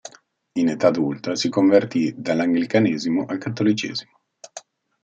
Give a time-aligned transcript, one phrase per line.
[0.53, 4.19] In età adulta, si convertì dall'anglicanesimo al cattolicesimo.